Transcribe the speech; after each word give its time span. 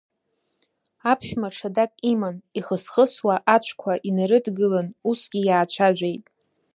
Аԥшәма 1.11 1.49
ҽадак 1.55 1.91
иман, 2.11 2.35
ихыс-хысуа 2.59 3.35
ацәқәа 3.55 3.93
инарыдгылан, 4.07 4.87
усгьы 5.09 5.39
иаацәажәеит… 5.43 6.23